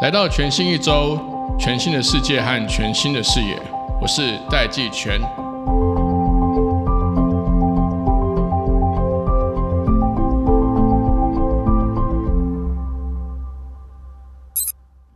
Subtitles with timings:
[0.00, 1.18] 来到全新一周，
[1.58, 3.60] 全新的世界和全新的视野，
[4.00, 5.20] 我是戴季全。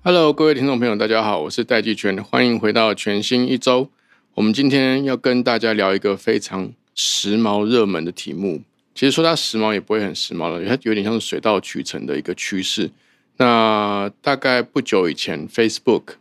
[0.04, 3.88] Hello，各位听众朋友，大家好，我是戴季全，欢迎回到全新一周。
[4.34, 8.60] 我们今天要跟大家聊一个非常时髦、热门的题目。
[8.94, 12.90] 其实说它时髦也不会很时髦了，它有点像是水到渠成的一个趋势。
[13.38, 16.14] 那大概不久以前，Facebook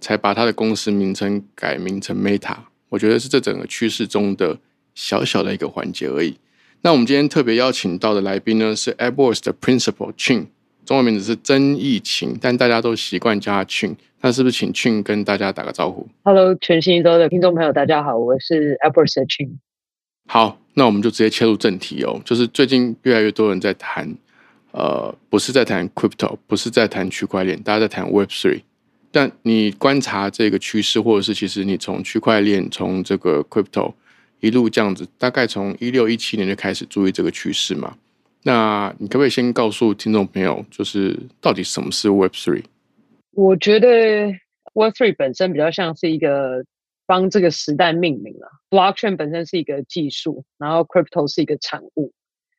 [0.00, 2.56] 才把它的公司名称改名成 Meta，
[2.88, 4.58] 我觉得是这整个趋势中的
[4.94, 6.36] 小小的一个环节而已。
[6.82, 10.46] 那我们今天特别邀请到的来宾呢，是 AppWorks 的 Principal Chin。
[10.84, 13.96] 中文名字是曾义勤，但大家都习惯叫他庆。
[14.20, 19.58] 那是不是请 Chin 跟大家打个招呼？Hello，全新一周的听众朋友，大家好，我是 Apple 的 Chin。
[20.28, 22.20] 好，那我们就直接切入正题哦。
[22.22, 24.14] 就是最近越来越多人在谈，
[24.72, 28.60] 呃，不是在谈 Crypto，不是在谈区块链，大家在谈 Web Three。
[29.10, 33.94] 但你观察这个趋势，或者是其实你从区块链、从这个 Crypto
[34.40, 37.96] 一路这样子，大概从一六一七年就开始注意这个趋势嘛？
[38.42, 42.64] 那你可不可以先告诉听众朋友，就是到底什么是 Web Three？
[43.32, 43.88] 我觉得
[44.74, 46.62] Web Three 本身比较像是一个
[47.06, 48.48] 帮这个时代命名了。
[48.68, 52.12] Blockchain 本身是一个技术，然后 Crypto 是一个产物，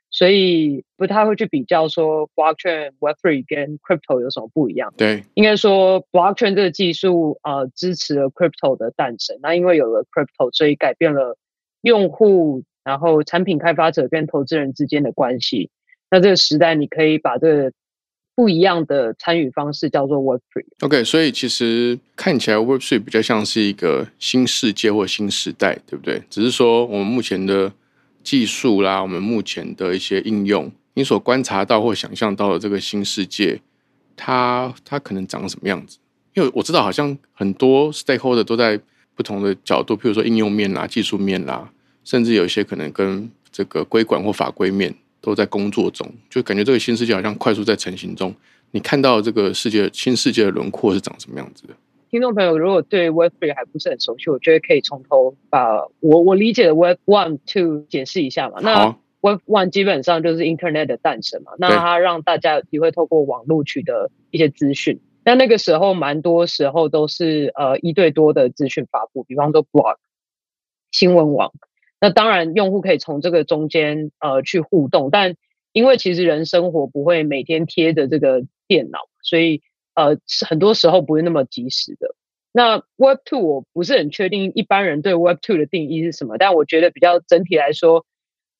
[0.09, 4.93] 所以不太会去比较说 Blockchain Web Three 跟 Crypto 有什么不一样。
[4.97, 9.37] 对，应该说 Blockchain 这个技术呃支持了 Crypto 的诞生。
[9.41, 11.37] 那因为有了 Crypto，所以改变了
[11.81, 15.69] 用户，然后产品开发者跟投资人之间的关系。
[16.09, 17.73] 那这个时代，你可以把这个
[18.37, 20.63] 不一样的参与方式叫做 Web Three。
[20.81, 26.21] OK，所以其实看起来 Web Three 比较像是一个新世界或新时代，对不对？
[26.29, 27.73] 只是说我们目前的
[28.23, 33.59] 技术啦，我们目前的一些应用，你所观察到或想象到的这个新世界，
[34.15, 35.97] 它它可能长什么样子？
[36.35, 38.79] 因为我知道好像很多 Stakeholder 都在
[39.15, 41.71] 不同的角度，譬如说应用面啦、技术面啦，
[42.03, 44.93] 甚至有一些可能跟这个规管或法规面。
[45.21, 48.33] 都在工作中，就感觉这个新世界好像快速在成型中。
[48.71, 51.73] 你看到这个世界新世界的轮廓是长什么样子的？
[52.09, 58.59] 听众朋友，如果对 Web Three 还不是很熟悉，我觉得可以从头把我我理解的 Web One、Two 解释一下嘛。
[58.61, 64.99] 那 Web One 基本上就是 Internet 的诞生嘛，那它让大家有机会透过网络取得一些资讯。
[65.23, 69.95] 但那个时候，蛮多时候都是呃一对多的资讯发布，比方说 Blog
[70.91, 71.51] 新闻网。
[71.99, 75.35] 那当然，用户可以从这个中间呃去互动，但
[75.73, 79.63] 因为其实人生活不会每天贴着这个电脑，所以
[79.95, 82.13] 呃很多时候不是那么及时的。
[82.51, 88.05] 那 Web Two 我不是很确定一般人对 Web Two 的定义是什么，但我觉得比较整体来说，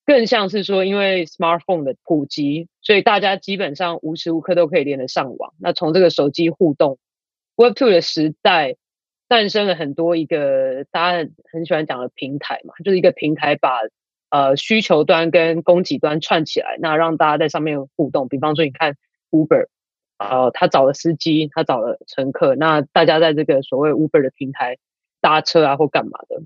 [0.03, 5.53] 更像是说因为 Smartphone 的普及，所以大家基本上无时无刻都可以连得上网。
[5.59, 6.97] 那从这个手机互动
[7.55, 8.77] ，Web Two 的时代。
[9.27, 13.79] 诞生了很多一个大家很喜欢讲的平台嘛，就是一个平台把
[14.29, 18.27] 呃需求端跟供给端串起来，那让大家在上面互动。
[18.27, 18.95] 比方说，你看
[19.31, 19.67] Uber，
[20.17, 24.77] 呃，他找了司机，他找了乘客，那大家在这个所谓 Uber 的平台
[25.19, 26.41] 搭车啊或干嘛的。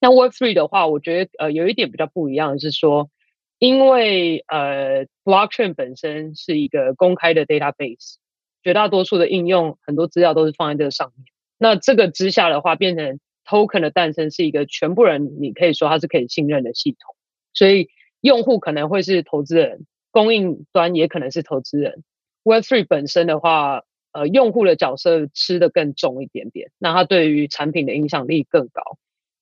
[0.00, 3.10] 那 Web Three 的话，我觉得呃有一点比较不一样的是说，
[3.58, 8.16] 因为呃 Blockchain 本身是一个公开的 database，
[8.62, 11.26] 绝大多数的应用很多资料都是放在这个上面。
[11.58, 17.16] 那这个之下的话，变成 token 的诞生是一个全部人，你可以说它是可以信任的系统。
[17.52, 17.88] 所以
[18.20, 22.04] 用户可能会是投资人，供应端也可能是投资人。
[22.44, 23.82] Web Three 本身的话，
[24.12, 28.82] 呃，用户的角色吃的更重一点点，那它对于产品的影响力更高。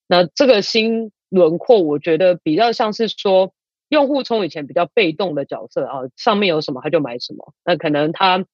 [0.07, 3.53] 那这个新轮廓，我觉得比较像是说，
[3.91, 7.53] 用户从以前比较被动的角色啊，上面有什么他就买什么。
[7.65, 8.47] 那可能他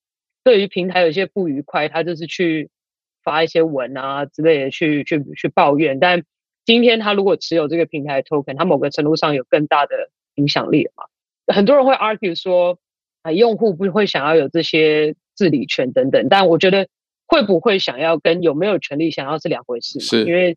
[0.43, 2.69] 对于平台有些不愉快，他就是去。
[3.23, 6.23] 发一些文啊之类的去去去抱怨，但
[6.65, 11.05] 今天他如果持有这个平台 token，他某个程度上有更大的影响力了嘛？
[11.55, 12.79] 很多人会 argue 说
[13.23, 16.89] 啊，用户不会想要有这些治理权等等，但我觉得
[17.27, 20.57] 会不会想要跟有没有权利想要是两回事，是因为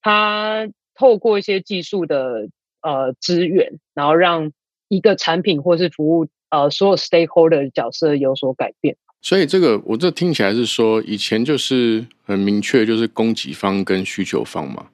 [0.00, 2.48] 他透过一些技术的
[2.82, 4.52] 呃资源，然后让
[4.88, 8.96] 一个产品或是服务呃所有 stakeholder 角色有所改变。
[9.24, 14.88] 所以这个我这听起来是说，以前就是很明确，就是供给方跟需求方嘛，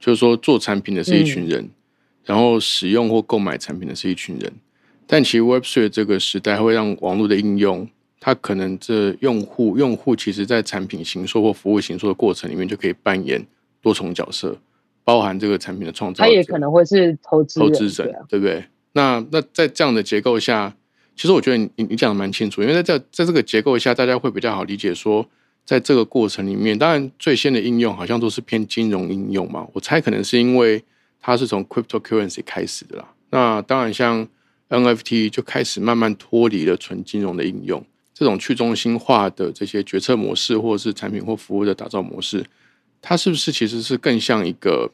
[0.00, 1.68] 就是说做产品的是一群人，
[2.24, 4.50] 然后使用或购买产品的是一群人。
[5.06, 7.86] 但其实 Web Three 这个时代会让网络的应用，
[8.18, 13.46] 它可能这用户用户其实在产品行售或服务行售的过程里面，就可以扮演
[13.82, 14.56] 多重角色，
[15.04, 18.64] 包含这个产品的创造，他也可能会是投资投资者，对不对？
[18.92, 20.74] 那那在这样的结构下。
[21.16, 25.26] 其实我觉得你你讲的蛮清楚，因为在这在这个结构下，大家会比较好理解说，
[25.64, 29.66] 在这个过程里面，当然最先的应用好像都是偏金融应用嘛。
[29.72, 30.82] 我猜可能是因为
[31.20, 33.08] 它是从 cryptocurrency 开始的啦。
[33.30, 34.26] 那当然像
[34.68, 42.44] NFT 就开始慢慢脱离了纯金融的应用，这种去中心化的这些决策模式，或者是产品或服务的打造模式，
[43.00, 44.90] 它是不是其实是更像一个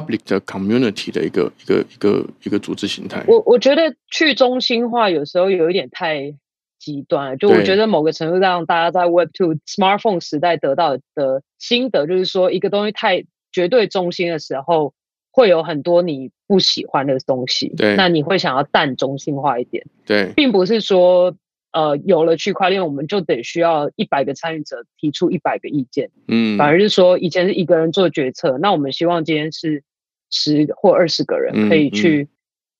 [0.00, 6.34] ？public 的 community 的一个一个一个一个组织形态，我我觉得去中心化有时候有一点太
[6.78, 14.92] 极端，就我觉得某个程度上，大家在 Web Two smartphone 时代得到的心得，就是说一个东西太绝对中心的时候，
[15.30, 21.34] 会有很多你不喜欢的东西，对，那你会想要淡中心化一点，对，并不是说。
[21.74, 26.08] 呃，有了区块链，我们就得需要一百个参与者提出一百个意见。
[26.28, 29.82] 嗯，反而是说，以前是一个人做决策，那我们希望今天是
[30.30, 32.28] 十或二十个人可以去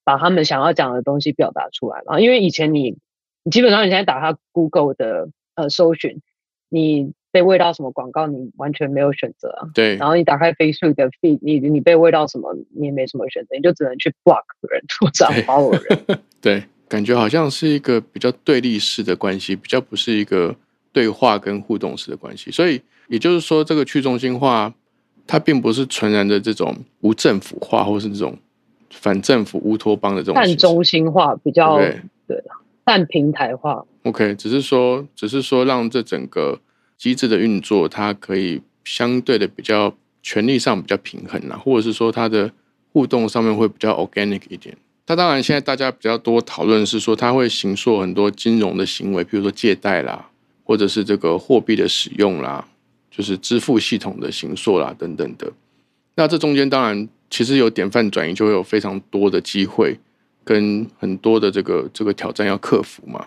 [0.04, 2.20] 把他们想要讲的东西表达出来嘛？
[2.20, 2.96] 因为以前你，
[3.42, 6.20] 你基本上你现在打开 Google 的呃搜寻，
[6.68, 9.66] 你被喂到什么广告，你完全没有选择啊。
[9.74, 9.96] 对。
[9.96, 16.20] 然后你打开 Facebook 的 feed，你你被喂到什么，你也没什么选择，你就只能去 block 人或者 follow 人。
[16.40, 16.62] 对。
[16.88, 20.54] 感觉好像是一个比较对立式的关系，比较不是一个
[20.92, 22.50] 对话跟互动式的关系。
[22.50, 24.72] 所以也就是说，这个去中心化，
[25.26, 28.36] 它并不是纯然的这种无政府化，或是这种
[28.90, 30.34] 反政府乌托邦的这种。
[30.34, 32.44] 半中心化比较对的，
[32.84, 33.84] 半平台化。
[34.02, 36.60] OK，只是说，只是说，让这整个
[36.98, 42.52] 机制的运作，它可以相对的比较权力上比较平衡啦，或者是说，它的
[42.92, 44.76] 互动上面会比较 organic 一点。
[45.06, 50.30] 它当然，现在大家比较多讨论是说，它会行塑很多金融的行为，比如说借贷啦，
[50.64, 52.66] 或者是这个货币的使用啦，
[53.10, 55.52] 就是支付系统的行塑啦等等的。
[56.14, 59.98] 那这中间当然，其实有典范转移，就会有非常多的机会
[60.42, 63.26] 跟很多的这个这个挑战要克服嘛。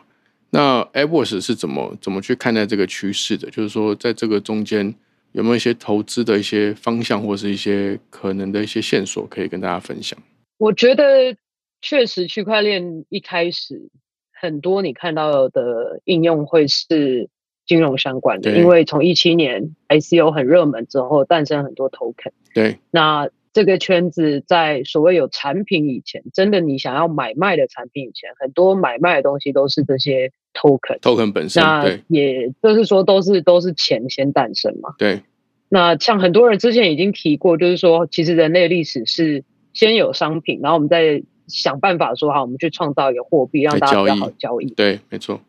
[0.49, 3.47] 那 a b o s 是怎么怎么去看待这个趋势的？
[3.51, 4.91] 就是说，在这个中间
[5.33, 10.17] 有没有一些投资的一些方向，或是一些可能的一些线索，可以跟大家分享？
[10.57, 11.37] 我觉得。
[11.81, 13.89] 确实，区块链一开始
[14.33, 17.29] 很多你看到的应用会是
[17.65, 22.31] 金融相关的，因为从一七年 ICO 很热门之后，诞生很多 token。
[22.53, 30.99] 对，那这个圈子在所谓有产品以前，真的你想要买卖的产品以前，很多买卖的东西都是这些 token。
[30.99, 34.95] token 本身，那也就是说，都是都是钱先诞生嘛。
[34.97, 35.21] 对。
[35.69, 41.23] 那像很多人之前已经提过，就是说，其实人类历史是先有商品，然后我们再。
[41.47, 44.69] 想办法说好，我们去创造一个货币，让大家比较好交易。
[44.75, 45.41] 对，没错。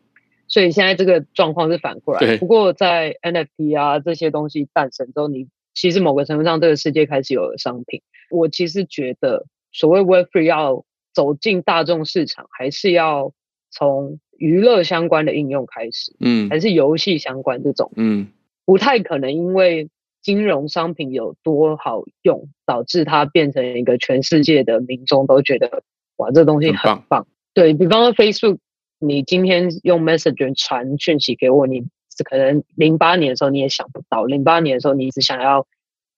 [0.46, 2.36] 所以现在这个状况是反过来。
[2.38, 8.00] 不过在 NFT 啊这些东西诞生之后，你其实某个程度上，这个世界开始有了商品。
[8.30, 13.32] 我其实觉得，所谓 Web3 要走进大众市场，还是要
[13.70, 16.16] 从娱乐相关的应用开始。
[16.20, 17.90] 嗯，还是游戏相关这种。
[17.96, 18.28] 嗯，
[18.64, 19.88] 不太可能因为。
[20.28, 25.82] 金融商品有多好用，导致它变成一个全世界的民众都觉得
[26.16, 27.26] 哇，这东西很棒。
[27.54, 28.58] 对比方说，Facebook，
[28.98, 31.86] 你今天用 Messenger 传讯息给我，你
[32.26, 35.66] 可能零八年的时候你也想不到，零八年的时候你只想要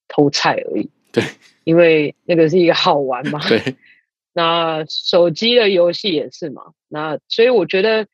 [0.08, 0.90] 偷菜而已。
[1.12, 1.22] 对，
[1.62, 3.38] 因为那个是一个好玩嘛。
[3.48, 3.76] 对。
[4.34, 6.72] 那手机的游戏也是嘛。
[6.88, 8.08] 那所以我觉得，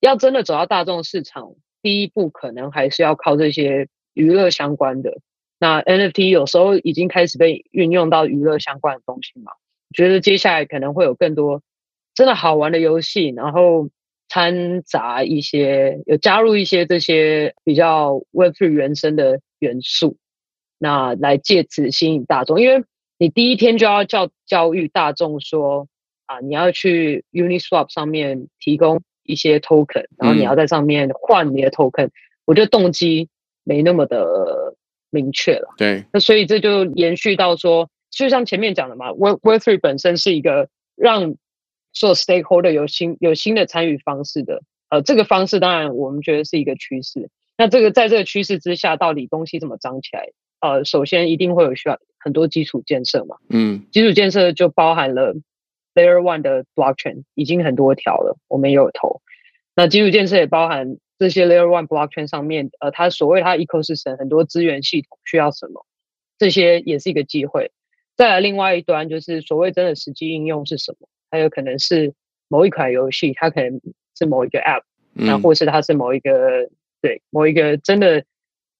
[0.00, 5.18] 要真的走到大众市场，第一步可能还是要靠这些娱乐相关的。
[5.62, 9.52] 那 NFT 有时候已经开始被运用到娱乐相关的东西嘛？
[9.94, 11.62] 觉得接下来可能会有更多
[12.16, 13.88] 真的好玩的游戏，然后
[14.28, 20.16] 掺杂一些有加入一些这些比较 Web3 原生的元素，
[20.78, 22.60] 那来借此吸引大众。
[22.60, 22.84] 因为
[23.16, 25.86] 你第一天就要教教育大众说
[26.26, 32.10] 啊，你要去 Uniswap 上面提供一些 token，然后你要在上面换你的 token，
[32.46, 33.28] 我觉得动机
[33.62, 34.74] 没那么的。
[35.12, 41.34] 明确了，对，那所以这就延续到说，就像前面讲的嘛，Web Web Three 本身是一个让
[41.92, 47.28] 所有 stakeholder 有新有新的参与方式的，呃，这个方式当然我们觉得是一个趋势。
[47.58, 50.30] 那这个在这个趋势之下，到底东西怎么涨起来？
[50.60, 55.34] 呃，首先一定会有需要很多基础建设嘛，嗯，基础建设就包含了
[55.94, 59.20] Layer One 的 Blockchain 已经很多条了，我们也有投。
[59.76, 60.96] 那基础建设也包含。
[61.22, 65.86] 这些 Layer One Blockchain 上面，呃，它所谓它 ecosystem 很多资源系统需要什么，
[66.36, 67.70] 这些也是一个机会。
[68.16, 71.06] 再来另外一端，就是所谓真的实际应用是什么？
[71.30, 72.12] 它有可能是
[72.48, 73.80] 某一款游戏，它可能
[74.18, 76.68] 是某一个 App，那或是它是某一个
[77.00, 78.24] 对某一个真的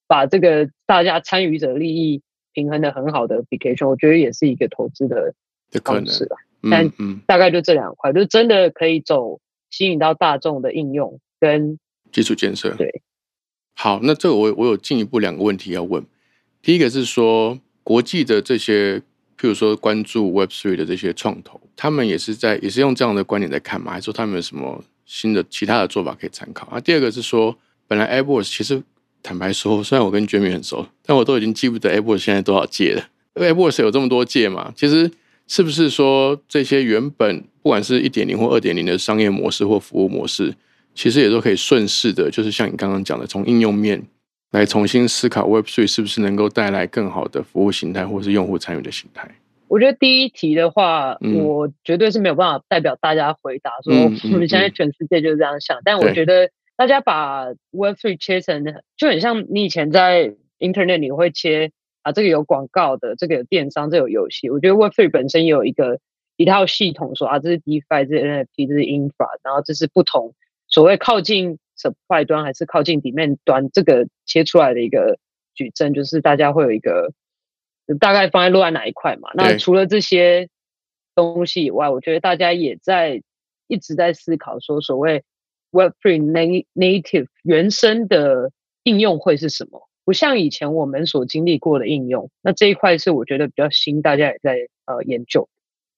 [0.05, 2.21] 把这个大家参与者利益
[2.51, 5.33] 平衡的很好的 application，我觉得也是一个投资的
[5.81, 6.35] 方式吧。
[6.69, 6.91] 但
[7.25, 9.39] 大概就这两块，就真的可以走。
[9.75, 11.79] 吸引到大众的应用跟
[12.13, 12.73] 基础建设。
[12.77, 12.87] 对，
[13.73, 16.01] 好，那这个我我有进一步两个问题要问。
[16.61, 18.99] 第一个是说，国际的这些，
[19.37, 23.91] 譬如说关注 Web Three 的这些创投，他们也是在也是用这样的观点在看嘛？
[23.91, 26.67] 还是说他们有什么新的其他的做法可以参考？
[26.67, 28.81] 啊，第二个是说，本来 AppWorks 其实
[29.21, 33.09] 坦白说，虽然我跟 Jamie 很熟，但我都已经记不得 AppWorks 现在多少届了。
[33.35, 34.71] AppWorks 有这么多届嘛？
[34.75, 35.11] 其实
[35.47, 40.55] 是不是说这些原本不管是一点零或二点零的商业模式或服务模式，
[40.95, 44.01] 其实也都可以顺势的，就是像你刚刚讲的，从应用面
[44.51, 49.29] 来重新思考 Web Three 是不是能够带来更好的服务形态，或是用户参与的形态？
[49.67, 53.91] 我觉得第一题的话，我绝对是没有办法代表大家回答说
[54.31, 55.79] 我们现在全世界就是这样想。
[55.83, 58.63] 但我觉得大家把 Web Three 切成
[58.95, 61.71] 就很像你以前在 Internet 你会切
[62.03, 64.51] 啊，这个有广告的，这个有电商，这有游戏。
[64.51, 65.99] 我觉得 Web Three 本身也有一个
[66.37, 70.35] 一套系统，说啊，这是 DeFi，这是 NFT，这是 Infra，然后这是不同
[70.73, 75.19] 所谓靠近 Supply 端还是靠近 Demand 端，这个切出来的一个
[75.53, 77.13] 矩阵，就是大家会有一个。
[77.99, 79.29] 大概放在落在哪一块嘛？
[79.33, 80.47] 那除了这些
[81.15, 83.21] 东西以外，我觉得大家也在
[83.67, 85.21] 一直在思考说，所谓
[85.73, 88.51] Web3 native 原生的
[88.83, 89.89] 应用会是什么？
[90.05, 92.31] 不像以前我们所经历过的应用。
[92.41, 95.49] 那这一块是我觉得比较新，大家也在呃研究。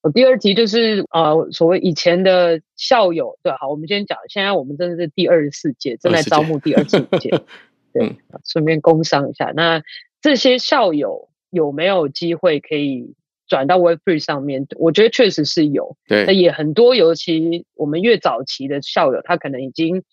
[0.05, 7.31] 我第二题就是呃，所谓以前的校友，对，好，我们先讲，现在我们真的是第二十四届，正在招募第二十五届，
[7.91, 9.51] 对，顺便工商一下。
[9.55, 9.81] 那
[10.21, 11.29] 这些校友。
[11.51, 13.13] 有没有机会可以
[13.47, 14.67] 转到 Three 上面？
[14.75, 16.95] 我觉得确实是有，对，那也很多。
[16.95, 20.03] 尤其我们越早期的校友，他可能已经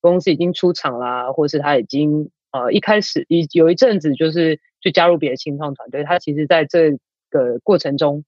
[0.00, 6.92] 公司已经出厂啦，或是他已经呃一开始一有一阵子就是去加入别的新创团队，他其实在这
[7.28, 8.24] 个过程中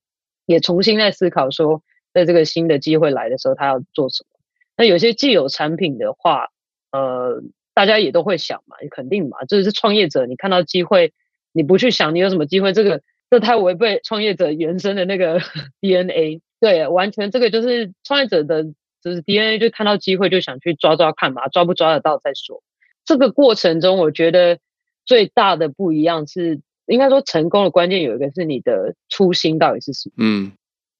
[0.49, 4.39] 也重新在思考说，在这个新的机会来的时候，他要做什么。
[4.75, 6.47] 那有些既有产品的话，
[6.91, 7.43] 呃，
[7.75, 11.13] 大家也都会想嘛，肯定嘛，就是创业者，你看到机会。
[11.51, 15.39] 你不去想你有什么机会，这个这太违背创业者原生的那个
[15.81, 16.41] DNA。
[16.59, 18.63] 对，完全这个就是创业者的，
[19.01, 22.61] 就是 DNA，就看到机会就想去抓抓看嘛，抓不抓得到再说。
[23.03, 24.59] 这个过程中，我觉得
[25.05, 26.61] 最大的不一样是，
[26.93, 30.15] 应该说成功的关键有一个是你的初心到底是什么。
[30.17, 30.51] 嗯，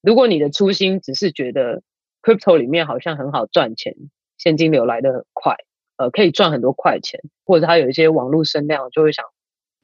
[0.01, 1.81] 如果你的初心只是觉得
[2.22, 3.96] crypto 里面好像很好赚钱，
[4.38, 5.55] 现金流来的很快，
[5.98, 9.25] 呃，可以赚很多快钱，或者它有一些网络声量，就会想。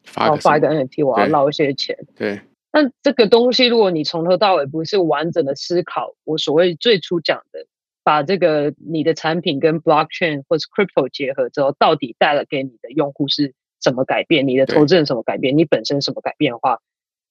[0.07, 1.97] 发发一个 NFT，我要捞一些钱。
[2.15, 2.39] 对，
[2.71, 7.65] 那这个东西，如果你从头到尾不是完整的思考，我所谓最初讲的，
[8.03, 13.55] 把这个你的产品跟 blockchain 或是 crypto 结合之后，到底带了给你的用户是
[13.85, 14.47] 什么改变？
[14.47, 15.55] 你的投资人什么改变？
[15.55, 16.81] 你本身什么改变的话，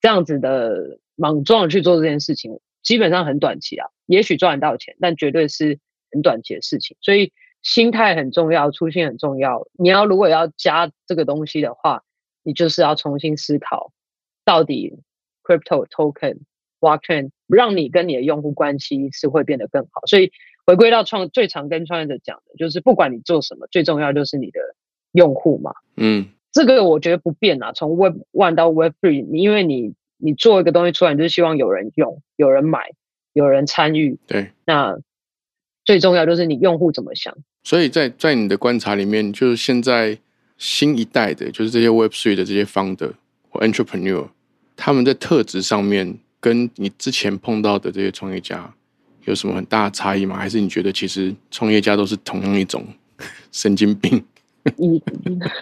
[0.01, 5.81] 这样子的莽撞去做这件事情，基本上很短期啊，也许赚得到钱，但绝对是
[6.13, 6.97] 很短期的事情。
[7.01, 7.33] 所以
[7.63, 9.67] 心态很重要，初心很重要。
[9.77, 12.05] 你要如果要加这个东西的话，
[12.45, 13.93] 你就是要重新思考，
[14.45, 15.01] 到底
[15.43, 16.39] crypto token
[16.79, 20.07] blockchain 让你跟你的用户关系是会变得更好。
[20.07, 20.31] 所以
[20.67, 24.61] 回归到创最常跟创业者讲的，就是不管你做什么，最重要就是你的
[25.13, 25.73] 用户嘛。
[25.97, 27.73] 嗯，这个我觉得不变啊。
[27.73, 32.93] 从 Web One 到 Web Three，因为你你做一个东西出来，你就是希望有人用、有人买、
[33.35, 34.19] 有人参与。
[34.27, 34.97] 对，那
[35.85, 37.37] 最重要就是你用户怎么想。
[37.63, 40.19] 所以在在你的观察里面，就是现在。
[40.57, 43.11] 新一代的，就是这些 Web Three 的这些 founder
[43.51, 44.29] 或 entrepreneur，
[44.77, 48.73] 他们在特质上面跟你之前碰到的这些创业家
[49.25, 50.37] 有什么很大的差异吗？
[50.37, 52.87] 还是你觉得其实创业家都是同样一种
[53.51, 54.25] 神经病？
[54.79, 55.01] 嗯，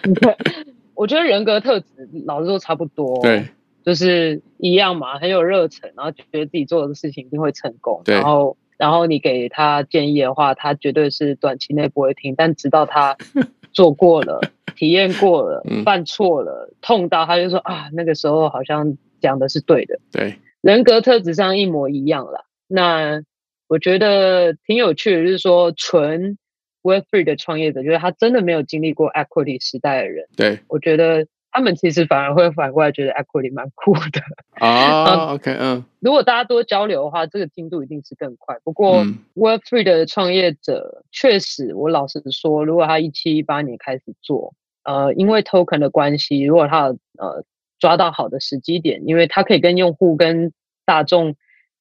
[1.03, 1.87] 我觉得人格特质
[2.25, 3.45] 老实说差不多，对，
[3.83, 13.17] 就是一样嘛，很有热忱，然后觉得自己做的事情一定会成功，然后然后你给他建议的话，他绝对是短期内不会听，但直到他
[13.73, 14.39] 做过了。
[14.77, 19.99] 体验过了，犯错了，痛到他就说啊，那个时候好像讲的是对的。
[20.09, 22.45] 对，人格特质上一模一样了。
[22.67, 23.21] 那
[23.67, 26.37] 我觉得挺有趣的，就是说纯
[26.83, 30.27] Web Three 的创业者，就是他真的没有经历过 Equity 时代的人。
[30.37, 31.25] 对，我觉得。
[31.55, 34.19] 他们其实反而会反过来觉得 Equity 蛮酷的
[34.53, 35.33] 啊。
[35.37, 38.57] OK，嗯，如果大家多交流的话，这个进度一定是更快。
[38.63, 46.87] 不过 Web Three 的创业者确实，我老实说，如果他一七一八年开始做，呃，因为 Token 的关系，如果他
[47.19, 47.45] 呃
[47.77, 50.51] 抓到好的时机点，因为他可以跟用户、跟
[50.85, 51.35] 大众、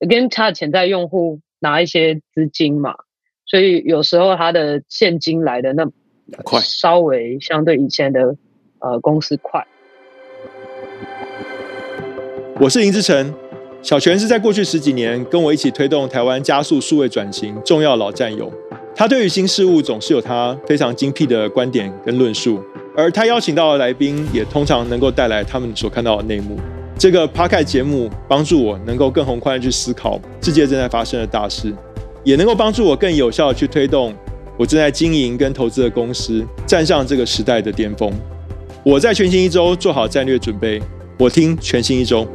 [0.07, 2.95] 跟他的潜在用户拿一些资金嘛，
[3.53, 5.87] 所以有时候他的现金来的那
[6.43, 8.35] 快，稍微相对以前的。
[8.85, 9.65] 呃，公司快。
[12.59, 13.33] 我是林志成，
[13.81, 18.51] 小泉是在过去十几年跟我一起推动台湾加速数位转型重要老战友。
[18.97, 22.61] 他对于新事物总是有他非常精辟的观点跟论述，
[22.97, 26.57] 而他邀请到的来宾也通常能够带来他们所看到的内幕。
[26.99, 31.73] 这个 p a r k 节目帮助我能够更宏观的去思考世界正在发生的大事，
[32.25, 34.15] 也能够帮助我更有效的去推动
[34.57, 38.13] 我正在经营跟投资的公司站上这个时代的巅峰。
[38.85, 40.81] 我在全新一周做好战略准备，
[41.19, 42.27] 我听全新一周。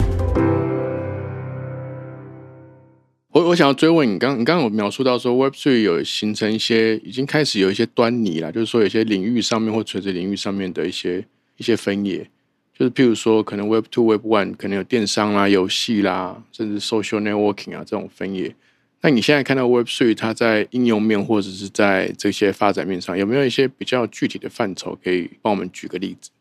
[3.32, 11.24] 我我想要追问你，刚你刚刚有描述到说，Web Three 有形成一些已经开始有一些端倪了，就是说有些领域上面或垂直领域上面的一些
[11.58, 12.28] 一些分野。
[12.78, 18.56] 就是譬如说，可能 Web Two、Web One 可能有电商啦、游戏啦，甚至 Social Networking 啊这种分野。
[19.02, 26.32] 那你现在看到 Web Three 它在应用面或者是在这些发展面上，有没有一些比较具体的范畴可以帮我们举个例子？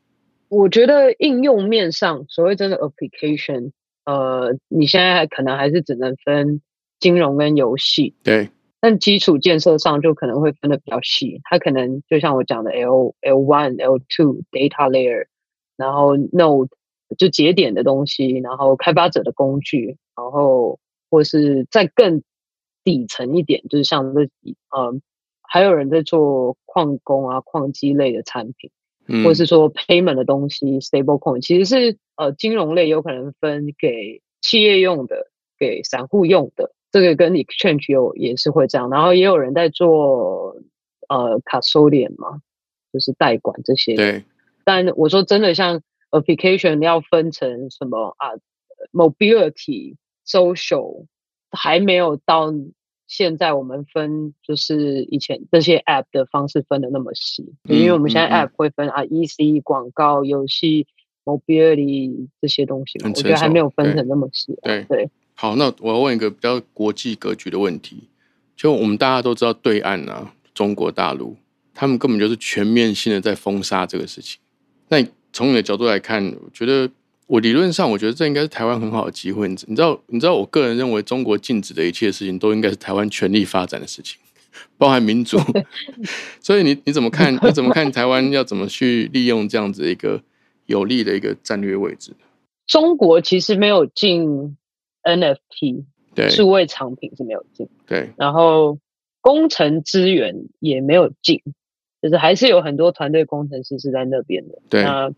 [0.49, 3.73] 我觉得应用面上，所谓真的 application，
[4.05, 6.61] 呃，你现在可能还是只能分
[6.99, 8.15] 金融跟游戏。
[8.23, 8.49] 对。
[8.81, 15.27] 但基础建设上就可能会分的比较细，它可能就像我讲的 L L One、L Two Data Layer。
[15.79, 16.71] 然后 Node
[17.19, 22.23] 就节点的东西，然后开发者的工具，然后或是再更
[22.87, 24.21] 底层一点，就是像这
[24.71, 25.01] 呃，
[25.43, 28.71] 还有人在做矿工啊、矿机类的产品，
[29.25, 38.89] 或者是说 Payment 的东西，Stablecoin 其实是呃金融类有可能分给企业用的，给散户用的，这个跟 Exchange 有也是会这样。
[38.89, 40.57] 然后也有人在做
[41.09, 42.41] 呃 Custodian 嘛，
[42.93, 43.97] 就是代管这些。
[43.97, 44.25] 对。
[44.65, 45.81] 但我说真的，像
[46.13, 48.35] application 要分成什么啊
[48.93, 51.07] ，mobility、social
[51.53, 52.53] 还没有到
[53.07, 60.87] 现在我们分就是以前这些 app 的方式分的那么细，因为我们现在 app 会分啊，EC 广告、游戏、
[61.25, 64.59] mobility 这些东西，我觉得还没有分成那么细。
[64.63, 68.09] 对对，好，那我要问一个比较国际格局的问题，
[68.57, 71.37] 就我们大家都知道，对岸啊，中国大陆，
[71.75, 74.41] 他们根本就是全面性的在封杀这个事情。
[74.89, 76.91] 那从你的角度来看，我觉得
[77.27, 79.49] 我理论上，我觉得这应该是台湾很好的机会。
[79.49, 84.19] 你知道，你知道，我个人认为，中国禁止的一切事情，都应该是台湾全力发展的事情，
[84.79, 85.37] 包含民主。
[86.41, 87.35] 所以，你你怎么看？
[87.43, 90.23] 你怎么看台湾要怎么去利用这样子一个
[90.67, 92.13] 有利的一个战略位置？
[92.67, 94.57] 中国其实没有进
[95.03, 95.85] NFT，
[96.15, 98.79] 对，数位藏品是没有进，对，然后
[99.21, 101.43] 工程资源也没有进。
[102.03, 104.59] 就是还是有很多团队工程师是在那边的。
[104.69, 105.11] 对，那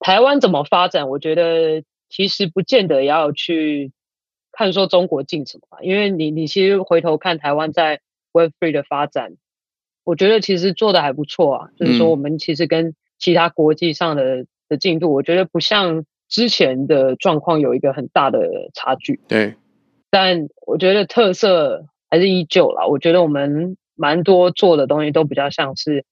[0.00, 1.08] 台湾怎么发展？
[1.08, 3.92] 我觉得其实不见得要去
[4.52, 8.00] 看说中国进什么，因为你你其实回头看台湾在
[8.32, 9.36] Web Three 的发展，
[10.04, 11.68] 我觉得其实做的还不错啊。
[11.76, 19.20] 就是说我们其实跟其他国际上的的进度，我觉得不像之前的状况有一个很大的差距。
[19.28, 19.54] 对，
[20.10, 22.86] 但我觉得特色还是依旧啦。
[22.86, 23.76] 我觉得我们。
[24.00, 26.04] 蛮多做的东西都比较像是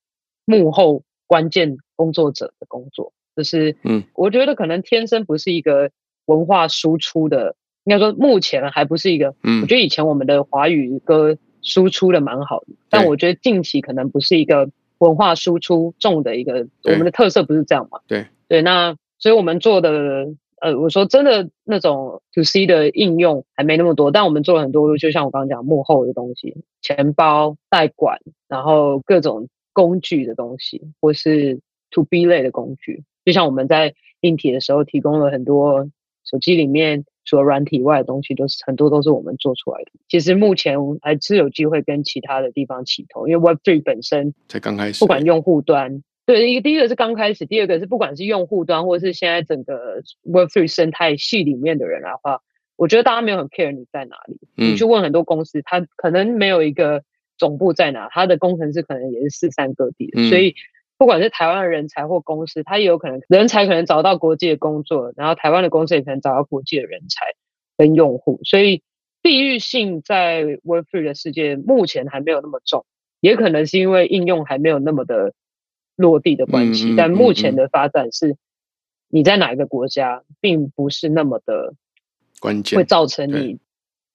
[0.45, 5.91] 幕后关键工作者的工作，就是嗯，我觉得可能天生不是一个
[6.25, 9.35] 文化输出的，应该说目前还不是一个。
[9.43, 18.01] 嗯，我觉得以前我们的华语歌输出的蛮好的，但我觉得近期可能不是一个文化输出重的一个，我们的特色不是这样嘛？
[18.09, 20.35] 对对，那所以我们做的。
[20.59, 35.91] 呃，我说真的，那种 to C 的应用还没那么多，但我们做了很多，就像我刚刚讲幕后的东西，钱包代管，然后各种工具的东西，或是 to B 类的工具，就像我们在硬体的时候提供了很多
[36.25, 39.91] 手机里面除了软体外的东西，都是很多都是我们做出来的。
[40.09, 46.03] 其实目前还是有机会跟其他的地方起头，因为 Web Three 本身才刚开始，不管用户端。
[46.25, 52.41] 对，一个第一个是刚开始，第二个是不管是用户端或者是现在整个 Web3 生态系里面的人的话，
[52.77, 54.39] 我觉得大家没有很 care 你在哪里。
[54.57, 57.03] 你去问很多公司，他可能没有一个
[57.39, 60.29] 总部在哪，他的工程师可能也是四散各地的。
[60.29, 60.55] 所以
[60.99, 67.35] 不管是台湾的人才或公司，他也有可能人才可能找到国际的工作，然后台湾的公司也可能找到国际的人才
[67.77, 68.41] 跟用户。
[68.45, 68.83] 所以
[69.23, 72.85] 地域性在 Web Three 的世界目前还没有那么重，
[73.21, 75.33] 也可能是因为应用还没有那么的。
[75.99, 78.37] 落地的关系，但目前的发展是，
[79.09, 81.73] 你在哪一个国家，并不是那么的
[82.39, 83.59] 关键，会造成你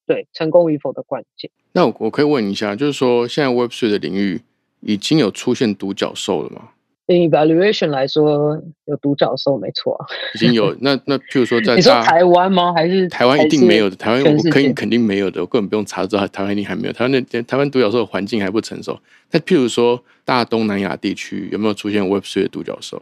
[0.06, 1.50] 对成功与否的关键。
[1.72, 4.42] 那我我可以问一下，就是说，现在 Web Three 的领域
[4.82, 6.70] 已经有出现独角兽了吗
[7.08, 10.00] ？evaluation 来说有独角兽没错，
[10.36, 12.72] 已经有 那那譬如说在你说台湾吗？
[12.74, 13.96] 还是台湾一定没有的？
[13.98, 16.94] 台湾我可以肯定没有的，我根本不用查，知道台湾一定还没有。
[16.94, 18.98] 台湾的台湾独角兽的环境还不成熟。
[19.32, 23.02] 那譬如说大东南亚地区有没有出现 Web Three 的独角兽？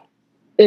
[0.57, 0.65] 呃，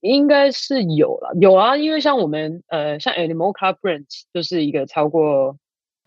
[0.00, 5.56] 应该是有了，有啊，因为像我们呃，像 Animal Car Brands 就是一个超过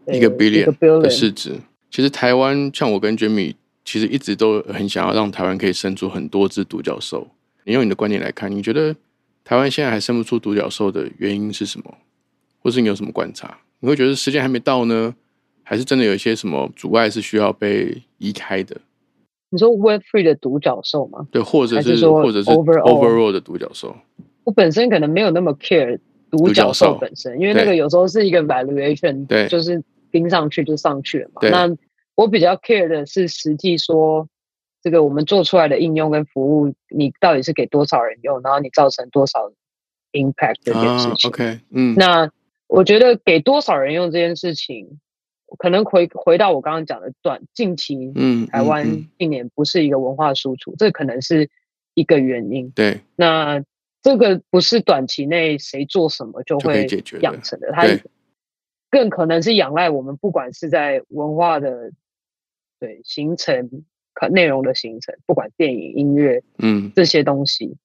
[0.08, 1.54] 一个 billion 的市值。
[1.90, 7.28] 其实台湾像我跟 Jimmy 其实一直都很想要让台湾可以生出很多只独角兽。
[7.66, 8.96] 你用你的观点来看，你觉得
[9.44, 11.98] 台湾现在还生不出独角兽的原因是什么？
[12.62, 13.58] 或是你有什么观察？
[13.80, 15.14] 你会觉得时间还没到呢，
[15.64, 18.78] 还是真的有一些什么阻碍是需要被移开的？
[19.50, 21.28] 你说 Web Three 的独角兽吗？
[21.32, 23.96] 对，或者是或者是 Overall 的独角兽。
[24.46, 26.00] 我本身可能没有那么 care
[26.32, 31.42] 独角兽本身，因为那个有时候是一个 valuation，对，就是盯上去就上去了嘛。
[31.50, 31.68] 那
[32.16, 34.28] 我比较 care 的是实际说，
[34.84, 39.52] 这个我们做出来的应用跟服务，你到底是给多少人用，然后你造成多少
[40.12, 41.30] impact 这件事情。
[41.30, 42.30] OK，嗯，那
[42.68, 45.00] 我觉得给多少人用这件事情，
[45.58, 51.50] 可能回回到我刚刚讲的短，近期，嗯，台湾近年不是一个文化输出，这可能是
[51.96, 52.70] 一个原因。
[52.72, 53.64] 对，那
[54.04, 56.86] 这个不是短期内谁做什么就会
[57.22, 57.88] 养成的，它
[58.92, 61.92] 更可能是仰赖我们，不管是在文化的。
[62.84, 63.70] 对，形成
[64.14, 67.78] 可内容的形成，不管电影、音乐，嗯，这些东西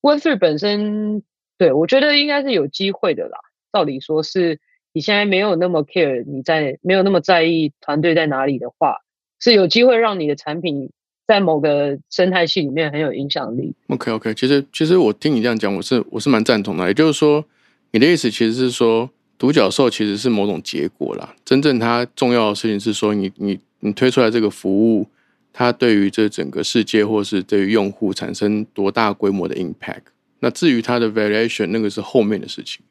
[0.00, 1.22] ，Web3 本身，
[1.58, 3.38] 对我觉得应该是有机会的啦。
[3.70, 4.58] 照理说，是
[4.94, 8.96] 你现在没有那么 care，你在没有那么在意团队在哪里的话，
[9.38, 10.90] 是有机会让你的产品
[11.26, 13.74] 在某个生态系里面很有影响力。
[13.88, 16.86] OK，OK，其实其实我听你这样讲，我是我是蛮赞同的。
[16.86, 17.44] 也就是说，
[17.90, 21.34] 你的意思其实是说，独角兽其实是某种结果啦。
[21.44, 23.58] 真正它重要的事情是说，你你。
[23.82, 25.06] 你推出来这个服务，
[25.54, 30.02] 它对于这整个世界，或是对于用户产生多大规模的 impact？
[30.40, 32.84] 那至于它的 variation，那个是后面的事情。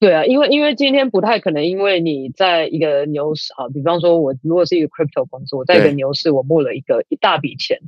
[0.00, 7.78] 对啊，因为因为今天不太可能，因为你在一个牛市啊，比方说我如果是一个 crypto 公司，我在一个牛市，我募了一个一大笔钱，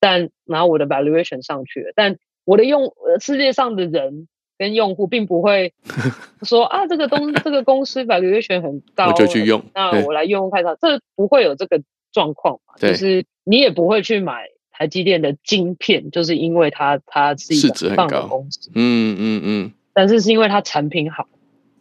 [0.00, 5.72] 但然后我的 valuation 上去了，但我的用世界上的人跟用户并不会
[6.42, 12.74] 说啊，这个东这个公司 valuation 很高，我就去用，那我来用用看它，这不会有这个状况嘛？
[12.78, 21.26] 就是你也不会去买台积电的晶片，就是因为它它是一个棒的公司，嗯嗯嗯，但是是因为它产品好，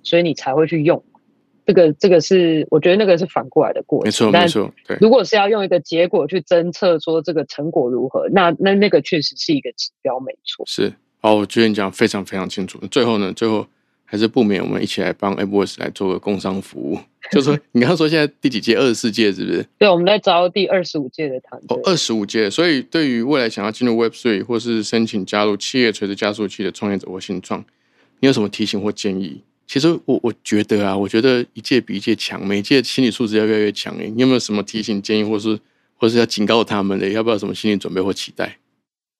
[0.03, 1.03] 所以你才会去用。
[1.65, 4.73] 这个这个是我觉得那个是反过来的过程，没错没错。
[4.85, 10.65] 对，如果是要用一个结果去侦测说这个成果如何，那那那个确实是一个指标，没错。
[10.67, 10.91] 是。
[11.23, 12.77] 好，我觉得你讲非常非常清楚。
[12.91, 13.65] 最后呢，最后
[14.03, 16.99] 还是不免我们一起来帮 AppWorks 来做个工商服务。
[17.31, 18.75] 就是说， 你刚刚说现在第几届？
[18.75, 19.65] 二十四届是不是？
[19.79, 21.77] 对，我们在招第二十五届的团队。
[21.77, 22.49] 哦，二十五届。
[22.49, 27.63] 所以，对于未来想要进入 Web Three 或是申请加入企业垂直加速器的创业者或新创，
[28.19, 29.41] 你有什么提醒或建议？
[29.65, 33.95] 其实我我觉得啊，我觉得一届比一届强，每届心理素质要越来越强。
[33.95, 35.57] 诶，你有没有什么提醒建议，或是
[35.95, 37.07] 或是要警告他们的？
[37.07, 38.57] 要不要什么心理准备或期待？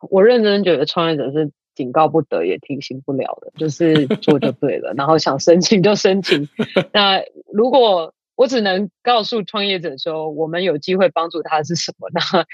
[0.09, 1.49] 我认真觉得创业者是。
[1.75, 4.93] 警告不得，也提醒不了的，就是做就对了。
[4.95, 6.47] 然后想申请就申请。
[6.93, 12.09] 那如果我只能告诉创业者说，我们有机会帮助他是什么？
[12.13, 12.45] 那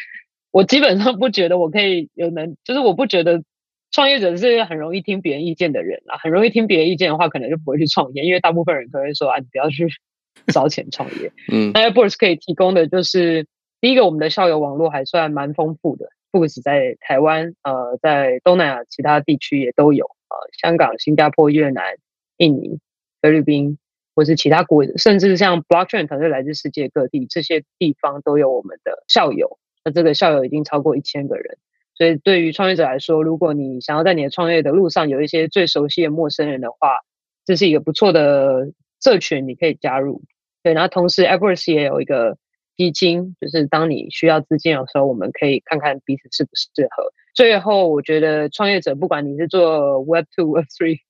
[0.52, 3.44] 我基本上不觉得我可以有能，就是我不觉得
[3.92, 6.18] 创业者是很容易听别人意见的人啊。
[6.18, 9.88] 很容易听别人意见的话，可能就不会去创业，因为大部分人可能会说啊，你不要去
[10.52, 11.32] 烧钱创业。
[11.52, 13.48] 嗯，那 Airbus 可以提供的就是
[13.82, 16.10] 第一个，我们的校友网络还算蛮丰富的。
[16.32, 21.96] 不止在台湾，呃，在东南亚其他地区也都有，呃，香港、新加坡、越南、
[22.38, 22.80] 印尼、
[23.22, 23.78] 菲律宾，
[24.16, 29.58] 或是其他国，甚至像 Blockchain 团队来自世界各地，这些地方都有我们的校友。
[29.84, 31.58] 那这个校友已经超过一千个人，
[31.96, 37.00] 所以对于创业者来说，如果你想要在你的创业的路上有一些最熟悉的陌生人的话，
[37.46, 40.22] 这是一个不错的社群，你可以加入。
[40.62, 42.38] 对，然后同时 e v e r s 也有一个。
[42.80, 47.12] 基金就是当你需要资金的时候，我们可以看看彼此适不适合。
[47.36, 51.02] 最后，我觉得创业者不管你是做 Web Two、Web Three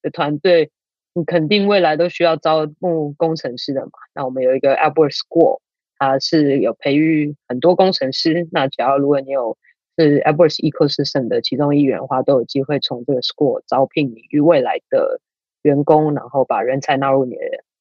[0.00, 0.70] 的团队，
[1.12, 3.90] 你肯定未来都需要招募工程师的嘛。
[4.14, 5.60] 那我们有一个 Albert School，
[5.98, 8.48] 它是有培育很多工程师。
[8.50, 9.58] 那只要如果你有
[9.98, 15.20] 是 Albert Ecosystem 的其中一员的话，都有机会从这个 School 招聘你与未来的
[15.60, 17.36] 员工，然后把人才纳入你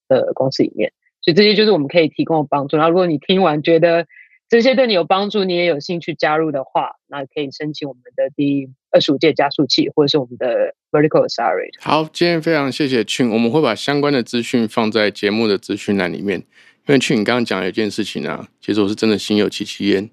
[0.09, 0.91] 的公司里面。
[1.27, 2.77] 所以这些就是我们可以提供的帮助。
[2.77, 4.07] 然后如果你听完觉得
[4.47, 11.81] 这些对你有帮助，你也有兴趣加入的话，那可以申请我们的第二十五届加速器，或者是我们的 Vertical Accelerator。
[11.81, 16.39] 好，今天非常谢谢 Chin，，我们会把相关的资讯放在节目的资讯栏里面。
[16.87, 20.09] 因为庆你刚刚讲了一件事情啊，其实我是真的心有戚戚焉。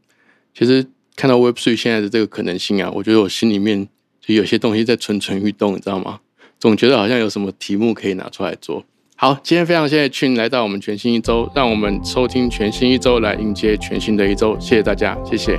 [0.53, 3.87] 其实看到 Web Three 现在的这个可能性啊，我觉得我心里面
[4.21, 6.19] 就有些东西在蠢蠢欲动，你知道吗？
[6.59, 8.85] 总觉得好像有什么题目可以拿出来做。
[9.17, 15.57] 好，今天非常谢谢群来到我们全新一周，让我们收听全新一周来迎接全新的一周，谢谢大家，谢谢。